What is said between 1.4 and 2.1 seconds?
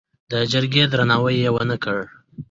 یې ونه کړ.